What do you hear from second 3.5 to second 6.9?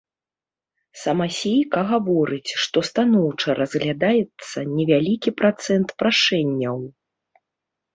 разглядаецца невялікі працэнт прашэнняў.